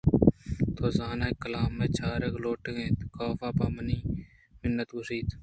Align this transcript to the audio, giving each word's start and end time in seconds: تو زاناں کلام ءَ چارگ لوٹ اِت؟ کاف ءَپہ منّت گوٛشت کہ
تو 0.75 0.83
زاناں 0.97 1.33
کلام 1.41 1.73
ءَ 1.83 1.93
چارگ 1.97 2.33
لوٹ 2.43 2.63
اِت؟ 2.75 2.97
کاف 3.15 3.39
ءَپہ 3.47 3.65
منّت 3.75 4.89
گوٛشت 4.93 5.27
کہ 5.29 5.35